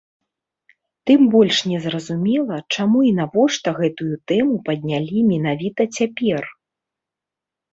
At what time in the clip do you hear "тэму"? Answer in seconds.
4.33-4.55